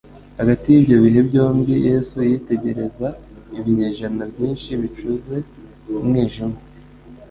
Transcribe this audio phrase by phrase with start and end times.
[0.39, 3.07] Hagati y'ibyo bihe byombi Yesu yitegereza
[3.57, 5.35] ibinyejana byinshi bicuze
[5.99, 6.57] umwijima,